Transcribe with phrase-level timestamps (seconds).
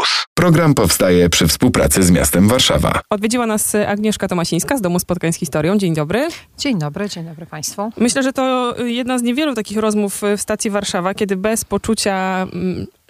[0.00, 0.24] Campus.
[0.34, 3.00] Program powstaje przy współpracy z miastem Warszawa.
[3.10, 5.78] Odwiedziła nas Agnieszka Tomasińska z Domu Spotkań z Historią.
[5.78, 6.28] Dzień dobry.
[6.58, 7.90] Dzień dobry, dzień dobry Państwu.
[7.96, 12.46] Myślę, że to jedna z niewielu takich rozmów w stacji Warszawa, kiedy bez poczucia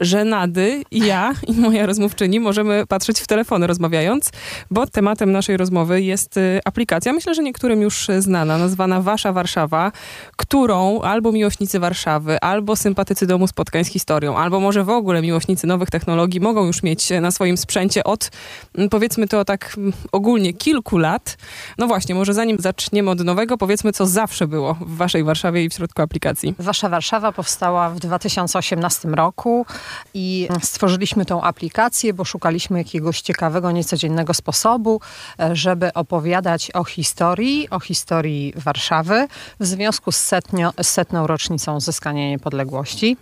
[0.01, 4.31] mm, żenady i ja i moja rozmówczyni możemy patrzeć w telefony rozmawiając,
[4.71, 9.93] bo tematem naszej rozmowy jest y, aplikacja, myślę, że niektórym już znana, nazwana Wasza Warszawa,
[10.37, 15.67] którą albo miłośnicy Warszawy, albo sympatycy Domu Spotkań z Historią, albo może w ogóle miłośnicy
[15.67, 18.31] nowych technologii mogą już mieć na swoim sprzęcie od,
[18.75, 21.37] mm, powiedzmy to tak mm, ogólnie, kilku lat.
[21.79, 25.69] No właśnie, może zanim zaczniemy od nowego, powiedzmy, co zawsze było w Waszej Warszawie i
[25.69, 26.55] w środku aplikacji.
[26.59, 29.67] Wasza Warszawa powstała w 2018 roku
[30.15, 35.01] i stworzyliśmy tą aplikację, bo szukaliśmy jakiegoś ciekawego, niecodziennego sposobu,
[35.41, 39.29] e, żeby opowiadać o historii, o historii Warszawy
[39.61, 43.17] w związku z, setnio, setną rocznicą uzyskania niepodległości.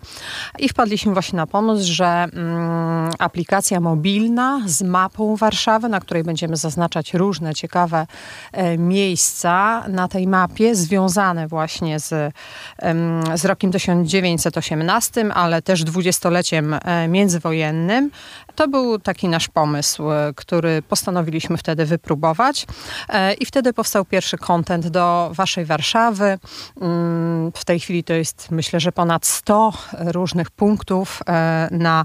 [0.58, 6.56] I wpadliśmy właśnie na pomysł, że mm, aplikacja mobilna z mapą Warszawy, na której będziemy
[6.56, 8.06] zaznaczać różne ciekawe
[8.52, 12.32] e, miejsca na tej mapie, związane właśnie z, e,
[13.34, 18.10] z rokiem 1918, ale też dwudziestoleciem E, międzywojennym.
[18.58, 22.66] To był taki nasz pomysł, e, który postanowiliśmy wtedy wypróbować
[23.08, 26.38] e, i wtedy powstał pierwszy kontent do waszej Warszawy.
[26.80, 31.22] Mm, w tej chwili to jest myślę, że ponad 100 różnych punktów
[31.70, 32.04] na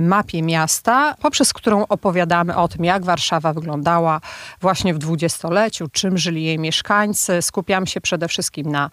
[0.00, 4.20] mapie miasta, poprzez którą opowiadamy o tym, jak Warszawa wyglądała
[4.60, 7.42] właśnie w dwudziestoleciu, czym żyli jej mieszkańcy.
[7.42, 8.90] Skupiam się przede wszystkim na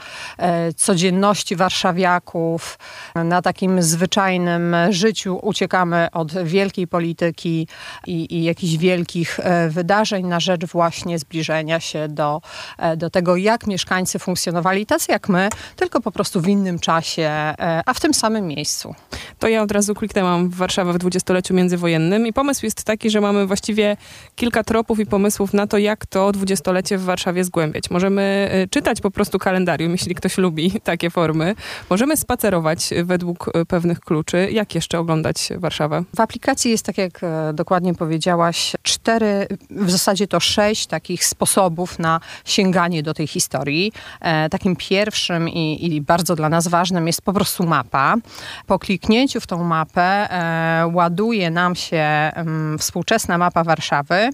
[0.76, 2.80] codzienności warszawiaków,
[3.16, 7.68] na takim zwyczajnym życiu uciekamy od wielkiej polityki
[8.08, 12.42] i, i jakichś wielkich e, wydarzeń na rzecz właśnie zbliżenia się do,
[12.78, 17.24] e, do tego, jak mieszkańcy funkcjonowali, tacy jak my, tylko po prostu w innym czasie,
[17.24, 18.96] e, a w tym samym miejscu.
[19.40, 23.22] To ja od razu kliknęłam w Warszawę w dwudziestoleciu międzywojennym i pomysł jest taki, że
[23.22, 23.98] mamy właściwie
[24.36, 27.90] kilka tropów i pomysłów na to, jak to dwudziestolecie w Warszawie zgłębiać.
[27.90, 31.56] Możemy czytać po prostu kalendarium, jeśli ktoś lubi takie formy.
[31.90, 34.48] Możemy spacerować według pewnych kluczy.
[34.52, 36.04] Jak jeszcze oglądać Warszawę?
[36.16, 42.00] W aplikacji jest, tak jak e, dokładnie powiedziałaś, cztery, w zasadzie to sześć takich sposobów
[42.00, 43.92] na sięganie do tej historii.
[44.22, 48.16] E, takim pierwszym i, i bardzo dla nas ważnym jest po prostu mapa.
[48.68, 52.32] Po kliknięciu w tą mapę e, ładuje nam się
[52.80, 54.30] współczesna mapa Warszawy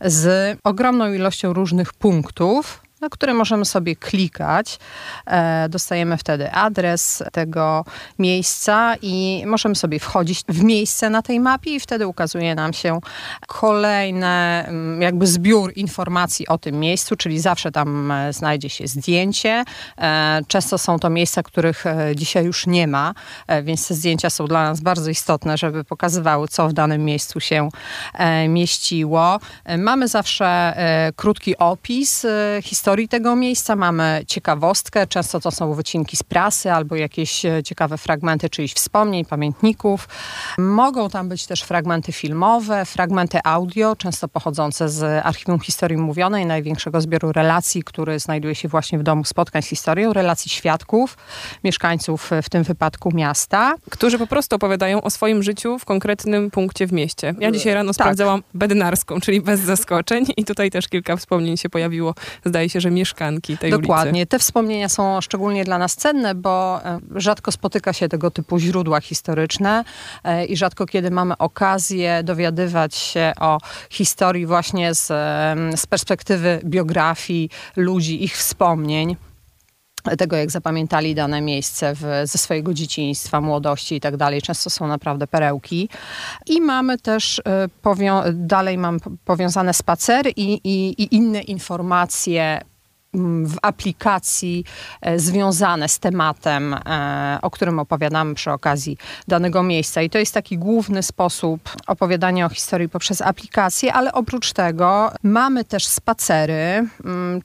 [0.00, 4.78] z ogromną ilością różnych punktów, na które możemy sobie klikać.
[5.26, 7.84] E, dostajemy wtedy adres tego
[8.18, 13.00] miejsca i możemy sobie wchodzić w miejsce na tej mapie i wtedy ukazuje nam się
[13.46, 19.64] kolejny mm, jakby zbiór informacji o tym miejscu, czyli zawsze tam e, znajdzie się zdjęcie.
[19.98, 21.84] E, często są to miejsca, których
[22.16, 23.14] dzisiaj już nie ma,
[23.62, 27.68] więc te zdjęcia są dla nas bardzo istotne, żeby pokazywały, co w danym miejscu się
[28.48, 29.40] mieściło.
[29.78, 30.76] Mamy zawsze
[31.16, 32.26] krótki opis
[32.62, 37.62] historii historii tego miejsca, mamy ciekawostkę, często to są wycinki z prasy albo jakieś e,
[37.62, 40.08] ciekawe fragmenty czyichś wspomnień, pamiętników.
[40.58, 47.00] Mogą tam być też fragmenty filmowe, fragmenty audio, często pochodzące z Archiwum Historii Mówionej, największego
[47.00, 51.16] zbioru relacji, który znajduje się właśnie w Domu Spotkań z Historią, relacji świadków,
[51.64, 53.74] mieszkańców e, w tym wypadku miasta.
[53.90, 57.34] Którzy po prostu opowiadają o swoim życiu w konkretnym punkcie w mieście.
[57.38, 57.94] Ja dzisiaj rano tak.
[57.94, 62.14] sprawdzałam bednarską, czyli bez zaskoczeń i tutaj też kilka wspomnień się pojawiło.
[62.44, 64.12] Zdaje się, że mieszkanki tej Dokładnie.
[64.12, 64.26] ulicy.
[64.26, 69.00] Te wspomnienia są szczególnie dla nas cenne, bo e, rzadko spotyka się tego typu źródła
[69.00, 69.84] historyczne
[70.24, 73.58] e, i rzadko kiedy mamy okazję dowiadywać się o
[73.90, 75.06] historii właśnie z,
[75.80, 79.16] z perspektywy biografii ludzi, ich wspomnień
[80.18, 84.42] tego, jak zapamiętali dane miejsce w, ze swojego dzieciństwa, młodości i tak dalej.
[84.42, 85.88] Często są naprawdę perełki.
[86.46, 92.60] I mamy też, e, dalej mam powiązane spacery i, i, i inne informacje
[93.44, 94.64] w aplikacji
[95.00, 100.02] e, związane z tematem, e, o którym opowiadamy przy okazji danego miejsca.
[100.02, 105.64] I to jest taki główny sposób opowiadania o historii poprzez aplikację, ale oprócz tego mamy
[105.64, 106.88] też spacery,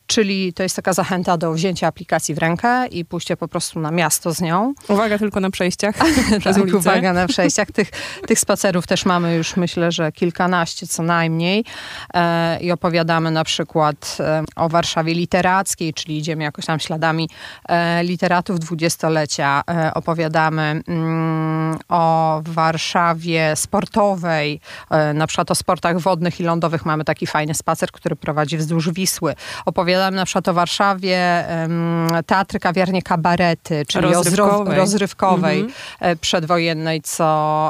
[0.08, 3.92] czyli to jest taka zachęta do wzięcia aplikacji w rękę i pójścia po prostu na
[3.92, 4.74] miasto z nią.
[4.88, 5.96] Uwaga tylko na przejściach
[6.40, 7.72] przez tak, uwaga na przejściach.
[7.72, 7.92] Tych,
[8.28, 11.66] tych spacerów też mamy już myślę, że kilkanaście co najmniej.
[12.13, 14.18] E, I opowiadamy na przykład
[14.56, 17.30] o Warszawie literackiej, literackiej, czyli idziemy jakoś tam śladami
[17.69, 19.63] e, literatów dwudziestolecia.
[19.69, 24.59] E, opowiadamy mm, o Warszawie sportowej,
[24.89, 26.86] e, na przykład o sportach wodnych i lądowych.
[26.86, 29.36] Mamy taki fajny spacer, który prowadzi wzdłuż Wisły.
[29.65, 31.45] Opowiadamy na przykład o Warszawie,
[32.25, 34.77] teatry, kawiarnie, kabarety, czyli o Rozrywkowej.
[34.77, 36.18] rozrywkowej Mhm.
[36.18, 37.25] przedwojennej, co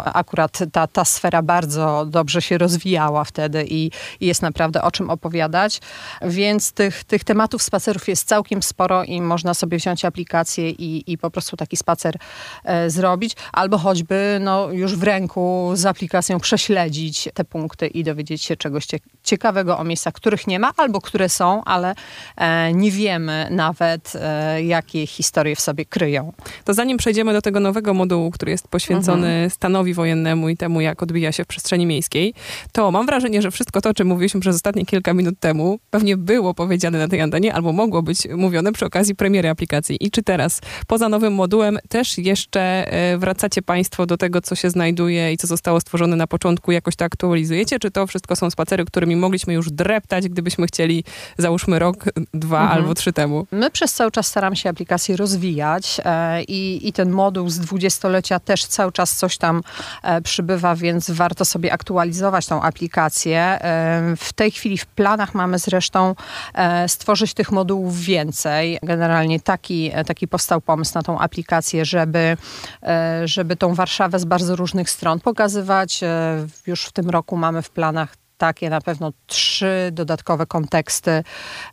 [0.06, 5.10] akurat ta, ta sfera bardzo dobrze się rozwijała wtedy i, i jest naprawdę o czym
[5.10, 5.82] opowiadać.
[6.22, 7.77] Więc tych, tych tematów spacerów
[8.08, 12.16] jest całkiem sporo i można sobie wziąć aplikację i, i po prostu taki spacer
[12.64, 18.44] e, zrobić, albo choćby no, już w ręku z aplikacją prześledzić te punkty i dowiedzieć
[18.44, 21.96] się czegoś cie- ciekawego o miejscach, których nie ma, albo które są, ale
[22.38, 26.34] e, nie wiemy nawet, e, jakie historie w sobie kryją.
[26.66, 29.50] To zanim przejdziemy do tego nowego modułu, który jest poświęcony Mhm.
[29.50, 32.34] stanowi wojennemu i temu, jak odbija się w przestrzeni miejskiej,
[32.72, 36.18] to mam wrażenie, że wszystko to, o czym mówiliśmy przez ostatnie kilka minut temu, pewnie
[36.18, 39.98] było powiedziane na tej antenie, albo mogło być mówione przy okazji premiery aplikacji.
[40.00, 44.70] I czy teraz, poza nowym modułem, też jeszcze e, wracacie Państwo do tego, co się
[44.70, 47.80] znajduje i co zostało stworzone na początku, jakoś to aktualizujecie?
[47.80, 51.04] Czy to wszystko są spacery, którymi mogliśmy już dreptać, gdybyśmy chcieli,
[51.38, 52.80] załóżmy rok, dwa Mhm.
[52.80, 53.48] albo trzy temu?
[53.52, 58.40] My przez cały czas staramy się aplikację rozwijać e, i, i ten moduł z dwudziestolecia
[58.40, 59.62] też cały czas coś tam
[60.04, 63.40] e, przybywa, więc warto sobie aktualizować tą aplikację.
[63.40, 66.16] E, w tej chwili w planach mamy zresztą
[66.54, 68.80] e, stworzyć tych modułów więcej.
[68.84, 72.38] Generalnie taki, taki powstał pomysł na tą aplikację, żeby,
[72.84, 76.04] e, żeby tą Warszawę z bardzo różnych stron pokazywać.
[76.04, 81.24] E, już w tym roku mamy w planach takie na pewno trzy dodatkowe konteksty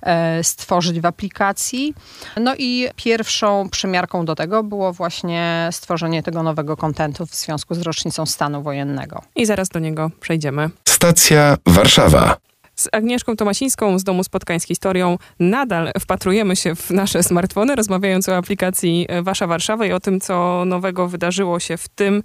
[0.03, 1.95] e, stworzyć w aplikacji.
[2.41, 7.83] No i pierwszą przymiarką do tego było właśnie stworzenie tego nowego kontentu w związku z
[7.83, 9.23] rocznicą stanu wojennego.
[9.37, 10.71] I zaraz do niego przejdziemy.
[10.89, 12.37] Stacja Warszawa.
[12.77, 18.29] Z Agnieszką Tomasińską z Domu Spotkań z Historią nadal wpatrujemy się w nasze smartfony, rozmawiając
[18.29, 22.23] o aplikacji e, Wasza Warszawa i o tym, co nowego wydarzyło się w tym,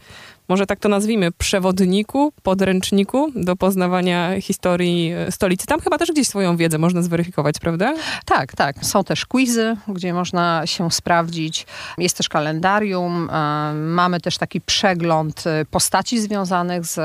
[0.49, 5.67] może tak to nazwijmy, przewodniku, podręczniku do poznawania historii e, stolicy.
[5.67, 7.95] Tam chyba też gdzieś swoją wiedzę można zweryfikować, prawda?
[8.25, 8.85] Tak, tak.
[8.85, 11.65] Są też quizy, gdzie można się sprawdzić.
[11.97, 13.29] Jest też kalendarium.
[13.29, 16.95] e, Mamy też taki przegląd e, postaci związanych z,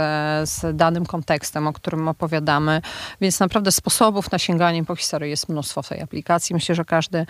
[0.51, 2.81] z danym kontekstem, o którym opowiadamy.
[3.21, 6.55] Więc naprawdę sposobów na sięganie po historii jest mnóstwo w tej aplikacji.
[6.55, 7.27] Myślę, że każdy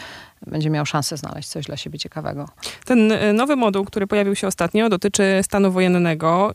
[0.46, 2.49] będzie miał szansę znaleźć coś dla siebie ciekawego.
[2.84, 6.03] Ten nowy moduł, który pojawił się ostatnio, dotyczy stanu wojennego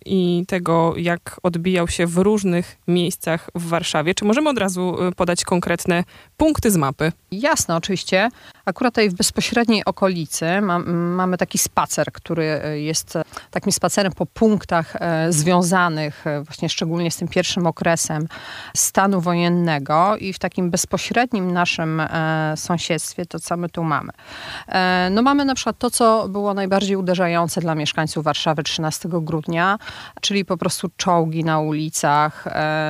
[0.06, 4.16] i tego, jak odbijał się w różnych miejscach w Warszawie.
[4.16, 6.04] Czy możemy od razu e, podać konkretne
[6.38, 7.12] punkty z mapy?
[7.31, 8.30] Jasne, oczywiście.
[8.70, 14.12] Akurat tutaj w bezpośredniej okolicy ma, mamy taki spacer, który e, jest e, takim spacerem
[14.12, 18.28] po punktach e, związanych właśnie szczególnie z tym pierwszym okresem
[18.76, 22.02] stanu wojennego i w takim bezpośrednim naszym
[22.56, 24.12] sąsiedztwie to, co my tu mamy.
[25.12, 29.78] No mamy na przykład to, co było najbardziej uderzające dla mieszkańców Warszawy 13 grudnia,
[30.22, 32.46] czyli po prostu czołgi na ulicach,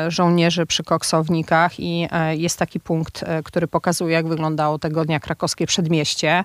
[0.08, 6.44] żołnierzy przy koksownikach i jest taki punkt, który pokazuje, jak wyglądało tego dnia krakowskie przedmieście.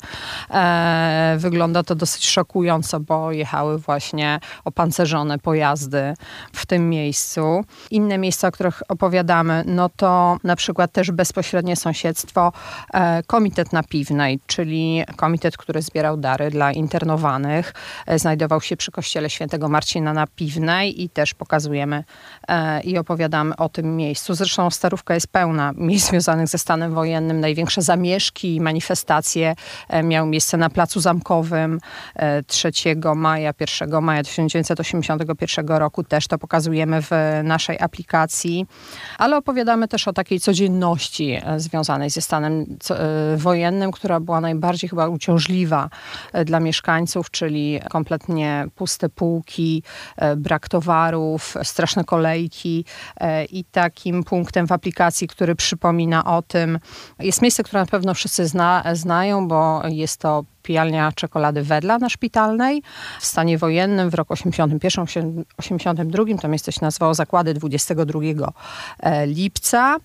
[0.50, 6.14] E, Wygląda to dosyć szokująco, bo jechały właśnie opancerzone pojazdy
[6.52, 7.64] w tym miejscu.
[7.90, 12.52] Inne miejsca, o których opowiadamy, no to na przykład też bezpośrednie sąsiedztwo
[12.92, 17.74] e, Komitet na Piwnej, czyli komitet, który zbierał dary dla internowanych.
[18.06, 22.04] E, Znajdował się przy kościele świętego Marcina na Piwnej i też pokazujemy
[22.48, 24.34] e, i opowiadamy o tym miejscu.
[24.34, 27.40] Zresztą Starówka jest pełna miejsc związanych ze stanem wojennym.
[27.74, 29.54] Największe zamieszki i manifestacje
[29.88, 31.80] e, miały miejsce na Placu Zamkowym
[32.14, 32.70] e, 3
[33.14, 36.04] maja, 1 maja 1981 roku.
[36.04, 37.10] Też to pokazujemy w
[37.44, 38.66] naszej aplikacji,
[39.18, 44.90] ale opowiadamy też o takiej codzienności e, związanej ze stanem e, wojennym, która była najbardziej
[44.90, 45.90] chyba uciążliwa
[46.32, 49.82] e, dla mieszkańców, czyli kompletnie puste półki,
[50.16, 52.84] e, brak towarów, e, straszne kolejki
[53.16, 56.78] e, i takim punktem w aplikacji, który przypomina o tym,
[57.18, 62.08] jest miejsce, które na pewno wszyscy zna, znają, bo jest to pijalnia czekolady Wedla na
[62.08, 62.82] Szpitalnej
[63.20, 66.24] w stanie wojennym w roku 81, 82.
[66.42, 68.20] To miejsce się nazywało Zakłady 22
[69.00, 69.96] e, lipca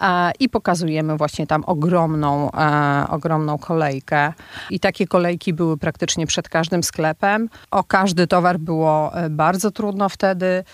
[0.00, 4.32] e, i pokazujemy właśnie tam ogromną, e, ogromną kolejkę.
[4.70, 7.48] I takie kolejki były praktycznie przed każdym sklepem.
[7.70, 10.64] O każdy towar było bardzo trudno wtedy.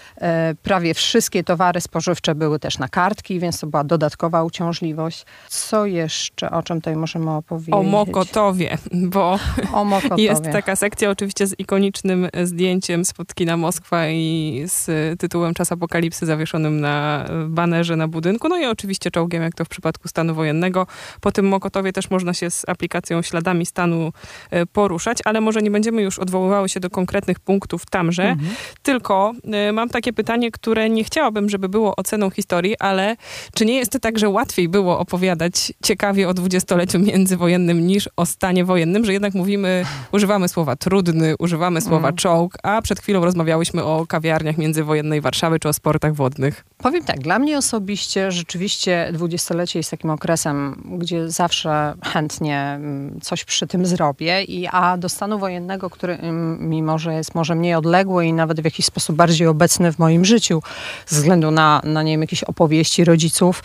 [0.63, 5.25] Prawie wszystkie towary spożywcze były też na kartki, więc to była dodatkowa uciążliwość.
[5.49, 7.75] Co jeszcze, o czym tutaj możemy opowiedzieć?
[7.75, 9.30] O Mokotowie, bo
[9.73, 10.25] O Mokotowie.
[10.31, 14.87] jest taka sekcja oczywiście z ikonicznym zdjęciem spod kina Moskwa i z
[15.21, 18.49] tytułem Czas Apokalipsy zawieszonym na banerze na budynku.
[18.49, 20.87] No i oczywiście czołgiem, jak to w przypadku stanu wojennego.
[21.21, 24.13] Po tym Mokotowie też można się z aplikacją śladami stanu
[24.51, 28.51] e, poruszać, ale może nie będziemy już odwoływały się do konkretnych punktów tamże, Mhm.
[28.83, 33.17] tylko e, mam takie pytanie, które nie chciałabym, żeby było oceną historii, ale
[33.55, 38.27] czy nie jest to tak, że łatwiej było opowiadać ciekawie o dwudziestoleciu międzywojennym niż o
[38.27, 42.17] stanie wojennym, że jednak mówimy, używamy słowa trudny, używamy słowa Mm.
[42.17, 46.65] czołg, a przed chwilą rozmawiałyśmy o kawiarniach międzywojennej Warszawy czy o sportach wodnych.
[46.79, 53.45] Powiem tak, dla mnie osobiście rzeczywiście dwudziestolecie jest takim okresem, gdzie zawsze chętnie mm, coś
[53.45, 57.75] przy tym zrobię, i, a do stanu wojennego, który mm, mimo, że jest może mniej
[57.75, 60.63] odległy i nawet w jakiś sposób bardziej obecny w moim życiu,
[61.07, 63.63] ze względu na, na nie wiem, jakieś opowieści rodziców,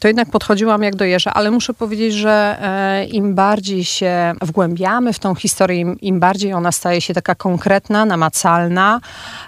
[0.00, 4.32] to jednak podchodziłam jak do jeża, ale muszę powiedzieć, że e, im bardziej się
[5.12, 9.00] w tą historię, im, im bardziej ona staje się taka konkretna, namacalna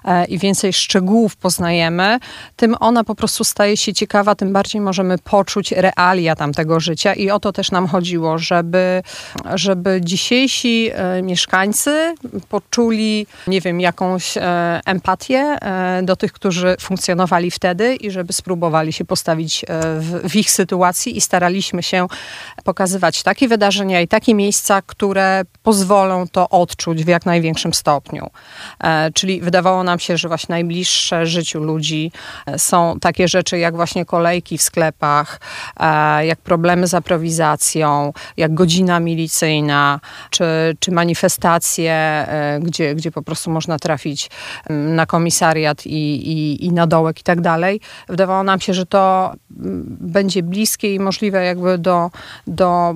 [0.04, 2.18] e, i więcej szczegółów poznajemy,
[2.56, 7.14] tym ona po prostu staje się ciekawa, tym bardziej możemy poczuć realia tamtego życia.
[7.14, 9.02] I o to też nam chodziło, żeby,
[9.54, 12.14] żeby dzisiejsi e, mieszkańcy
[12.48, 18.92] poczuli, nie wiem, jakąś e, empatię e, do tych, którzy funkcjonowali wtedy i żeby spróbowali
[18.92, 19.66] się postawić e,
[20.00, 22.06] w, w ich sytuacji i staraliśmy się
[22.64, 28.30] pokazywać takie wydarzenia i takie miejsca, które pozwolą to odczuć w jak największym stopniu.
[28.80, 32.12] E, czyli wydawało nam się, że właśnie najbliższe życiu ludzi
[32.46, 35.40] e, są takie rzeczy jak właśnie kolejki w sklepach,
[35.80, 40.00] e, jak problemy z aprowizacją, jak godzina milicyjna,
[40.30, 40.44] czy,
[40.78, 42.26] czy manifestacje,
[42.60, 44.30] gdzie, gdzie po prostu można trafić
[44.70, 47.80] na komisariat i, i, i na dołek i tak dalej.
[48.08, 49.32] Wydawało nam się, że to
[50.00, 52.10] będzie bliskie i możliwe jakby do,
[52.46, 52.94] do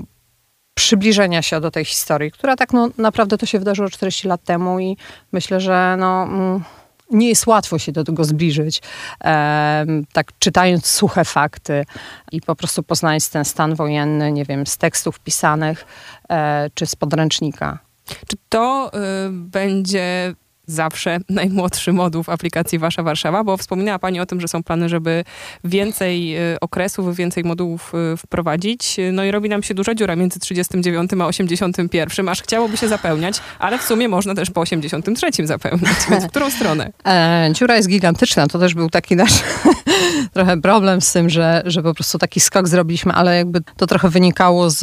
[0.79, 4.81] przybliżenia się do tej historii, która tak no, naprawdę to się wydarzyło 40 lat temu
[4.81, 4.97] i
[5.33, 6.65] myślę, że no, mm,
[7.11, 8.83] nie jest łatwo się do tego zbliżyć,
[9.21, 11.85] em, tak czytając suche fakty
[12.33, 15.87] i po prostu poznając ten stan wojenny, nie wiem, z tekstów pisanych
[16.31, 17.79] e, czy z podręcznika.
[18.27, 20.35] Czy to y, będzie
[20.69, 23.45] zawsze najmłodszy moduł w aplikacji Wasza Warszawa?
[23.45, 25.25] Bo wspominała Pani o tym, że są plany, żeby
[25.65, 28.97] więcej y, okresów, więcej modułów y, wprowadzić.
[29.13, 33.41] No i robi nam się duża dziura między 39 a 81, aż chciałoby się zapełniać,
[33.59, 35.97] ale w sumie można też po 83 zapełniać.
[36.11, 36.91] Więc w którą stronę?
[37.09, 39.43] E, dziura jest gigantyczna, to też był taki nasz
[40.35, 44.09] trochę problem z tym, że, że po prostu taki skok zrobiliśmy, ale jakby to trochę
[44.09, 44.77] wynikało z,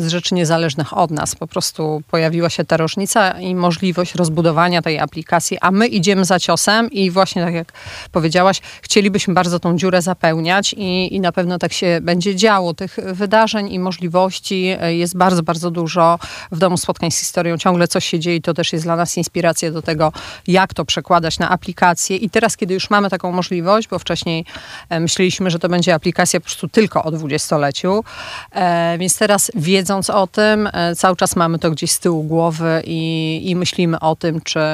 [0.00, 1.34] z rzeczy niezależnych od nas.
[1.34, 6.38] Po prostu pojawiła się ta różnica i możliwość rozbudowania tej aplikacji, a my idziemy za
[6.38, 7.72] ciosem i właśnie tak jak
[8.12, 12.74] powiedziałaś, chcielibyśmy bardzo tą dziurę zapełniać i, i na pewno tak się będzie działo.
[12.74, 16.18] Tych wydarzeń i możliwości e, jest bardzo, bardzo dużo
[16.52, 17.58] w Domu Spotkań z Historią.
[17.58, 20.12] Ciągle coś się dzieje i to też jest dla nas inspiracja do tego,
[20.46, 22.16] jak to przekładać na aplikację.
[22.16, 24.44] I teraz, kiedy już mamy taką możliwość, bo wcześniej
[24.88, 28.04] e, myśleliśmy, że to będzie aplikacja po prostu tylko o dwudziestoleciu,
[28.52, 33.40] e, więc teraz wiedząc o tym, cały czas mamy to gdzieś z tyłu głowy i,
[33.44, 34.71] i myślimy o tym, czy,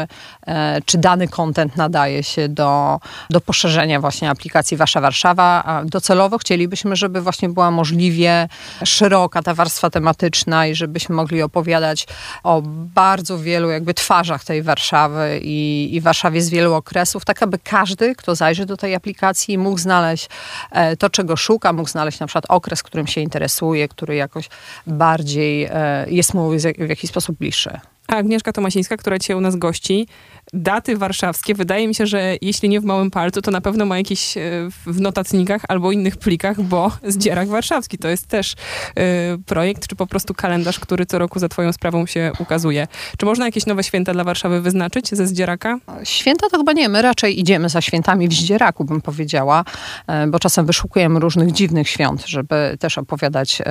[0.85, 3.01] czy dany content nadaje się do,
[3.31, 5.65] do poszerzenia właśnie aplikacji Wasza Warszawa.
[5.65, 8.49] A docelowo chcielibyśmy, żeby właśnie była możliwie
[8.85, 12.07] szeroka ta warstwa tematyczna i żebyśmy mogli opowiadać
[12.43, 12.63] o
[12.95, 18.15] bardzo wielu jakby twarzach tej Warszawy i, i Warszawie z wielu okresów, tak aby każdy,
[18.15, 20.29] kto zajrzy do tej aplikacji, mógł znaleźć
[20.71, 24.49] e, to, czego szuka, mógł znaleźć na przykład okres, którym się interesuje, który jakoś
[24.87, 27.81] bardziej e, jest mu w jakiś sposób bliższy.
[28.09, 30.07] A Agnieszka Tomasińska, która dzisiaj u nas gości,
[30.53, 33.99] daty warszawskie, wydaje mi się, że jeśli nie w małym palcu, to na pewno ma
[33.99, 34.41] jakieś e,
[34.87, 38.55] w notatnikach albo innych plikach, bo Zdzierak Warszawski to jest też
[38.97, 42.87] e, projekt, czy po prostu kalendarz, który co roku za twoją sprawą się ukazuje.
[43.19, 45.79] Czy można jakieś nowe święta dla Warszawy wyznaczyć ze Zdzieraka?
[46.05, 49.65] Święta to chyba nie, my raczej idziemy za świętami w Zdzieraku, bym powiedziała,
[50.07, 53.63] e, bo czasem wyszukujemy różnych dziwnych świąt, żeby też opowiadać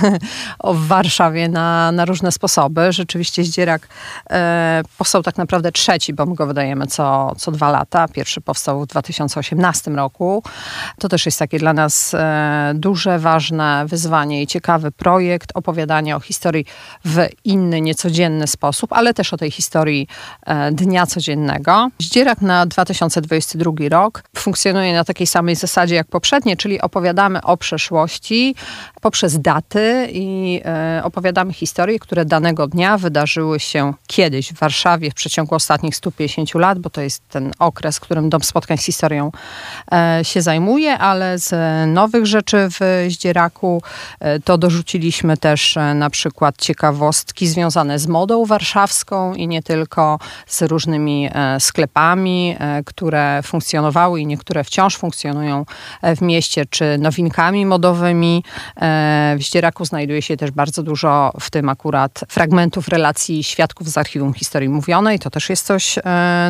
[0.58, 2.92] o Warszawie na, na różne sposoby.
[2.92, 3.79] Rzeczywiście Zdzierak
[4.30, 8.08] e, powstał tak naprawdę trzeci, bo my go wydajemy co, co dwa lata.
[8.08, 10.42] Pierwszy powstał w 2018 roku.
[10.98, 16.20] To też jest takie dla nas e, duże, ważne wyzwanie i ciekawy projekt opowiadania o
[16.20, 16.64] historii
[17.04, 20.08] w inny, niecodzienny sposób, ale też o tej historii
[20.46, 21.88] e, dnia codziennego.
[21.98, 28.54] Zdzierak na 2022 rok funkcjonuje na takiej samej zasadzie jak poprzednie, czyli opowiadamy o przeszłości
[29.00, 30.60] poprzez daty i
[31.02, 36.54] opowiadamy historie, które danego dnia wydarzyły się się kiedyś w Warszawie w przeciągu ostatnich 150
[36.54, 39.32] lat, bo to jest ten okres, którym Dom Spotkań z Historią
[39.92, 41.54] e, się zajmuje, ale z
[41.88, 43.82] nowych rzeczy w Zdzieraku
[44.20, 50.18] e, to dorzuciliśmy też e, na przykład ciekawostki związane z modą warszawską i nie tylko
[50.46, 55.64] z różnymi sklepami, które funkcjonowały i niektóre wciąż funkcjonują
[56.02, 58.44] w mieście, czy nowinkami modowymi.
[59.36, 64.34] W Zdzieraku znajduje się też bardzo dużo w tym akurat fragmentów relacji świadków z archiwum
[64.34, 65.18] historii mówionej.
[65.18, 65.98] To też jest coś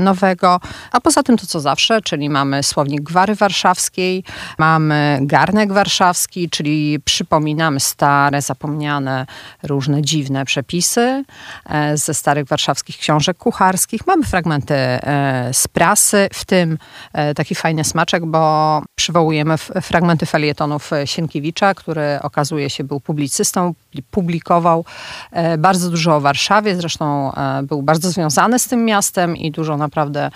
[0.00, 0.60] nowego.
[0.92, 4.24] A poza tym to co zawsze, czyli mamy słownik gwary warszawskiej,
[4.58, 9.26] mamy garnek warszawski, czyli przypominamy stare, zapomniane,
[9.62, 11.24] różne dziwne przepisy
[11.70, 14.06] e, ze starych warszawskich książek kucharskich.
[14.06, 16.78] Mamy fragmenty e, z prasy, w tym
[17.12, 23.74] e, taki fajny smaczek, bo przywołujemy fragmenty felietonów Sienkiewicza, który okazuje się był publicystą,
[24.10, 24.84] publikował
[25.58, 26.89] bardzo dużo o Warszawie, zresztą
[27.62, 30.30] był bardzo związany z tym miastem i dużo naprawdę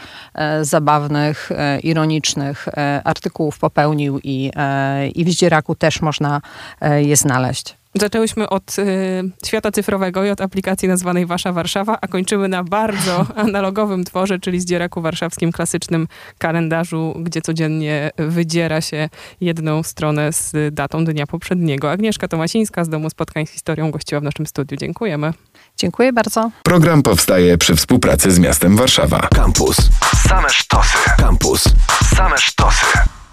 [0.62, 1.50] zabawnych,
[1.82, 2.68] ironicznych
[3.04, 4.50] artykułów popełnił i,
[5.14, 6.40] i w Zdzieraku też można
[6.96, 7.83] je znaleźć.
[8.00, 8.82] Zaczęłyśmy od y,
[9.46, 14.60] świata cyfrowego i od aplikacji nazwanej Wasza Warszawa, a kończymy na bardzo analogowym tworze, czyli
[14.60, 16.08] zdzieraku warszawskim, klasycznym
[16.38, 19.08] kalendarzu, gdzie codziennie wydziera się
[19.40, 21.90] jedną stronę z datą dnia poprzedniego.
[21.90, 24.76] Agnieszka Tomasińska z Domu Spotkań z Historią gościła w naszym studiu.
[24.76, 25.32] Dziękujemy.
[25.76, 26.50] Dziękuję bardzo.
[26.62, 29.28] Program powstaje przy współpracy z miastem Warszawa.
[29.34, 29.76] Campus.
[30.28, 30.98] Same sztosy.
[31.18, 31.64] Campus.
[32.16, 33.23] Same sztosy.